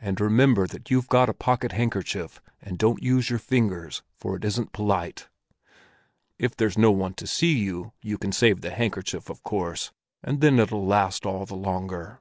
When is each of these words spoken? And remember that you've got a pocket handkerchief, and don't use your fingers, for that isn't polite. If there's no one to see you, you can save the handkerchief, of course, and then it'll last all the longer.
And 0.00 0.20
remember 0.20 0.68
that 0.68 0.88
you've 0.88 1.08
got 1.08 1.28
a 1.28 1.34
pocket 1.34 1.72
handkerchief, 1.72 2.40
and 2.60 2.78
don't 2.78 3.02
use 3.02 3.28
your 3.28 3.40
fingers, 3.40 4.02
for 4.14 4.38
that 4.38 4.46
isn't 4.46 4.72
polite. 4.72 5.26
If 6.38 6.54
there's 6.54 6.78
no 6.78 6.92
one 6.92 7.14
to 7.14 7.26
see 7.26 7.58
you, 7.58 7.90
you 8.02 8.18
can 8.18 8.30
save 8.30 8.60
the 8.60 8.70
handkerchief, 8.70 9.28
of 9.28 9.42
course, 9.42 9.90
and 10.22 10.40
then 10.40 10.60
it'll 10.60 10.86
last 10.86 11.26
all 11.26 11.44
the 11.44 11.56
longer. 11.56 12.20